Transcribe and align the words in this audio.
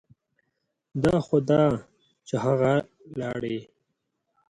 دا 1.03 1.15
خو 1.25 1.37
ده 1.49 1.61
چې 2.27 2.35
هغه 2.45 2.73
لاړې. 3.19 3.57